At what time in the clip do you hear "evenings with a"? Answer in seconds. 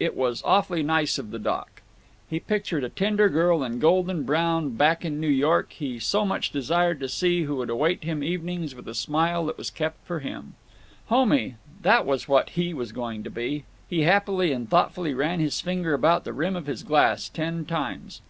8.24-8.94